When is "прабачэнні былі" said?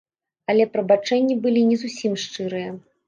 0.77-1.61